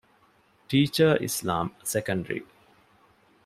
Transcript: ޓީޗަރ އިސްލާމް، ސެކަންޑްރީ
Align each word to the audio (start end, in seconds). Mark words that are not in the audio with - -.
ޓީޗަރ 0.69 1.11
އިސްލާމް، 1.23 1.71
ސެކަންޑްރީ 1.91 2.39